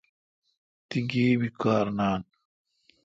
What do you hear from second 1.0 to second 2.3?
گیب کار نان